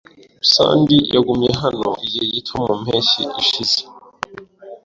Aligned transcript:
Sandy 0.51 0.97
yagumye 1.15 1.51
hano 1.61 1.89
igihe 2.05 2.25
gito 2.33 2.51
mu 2.63 2.73
mpeshyi 2.83 3.21
ishize. 3.43 3.79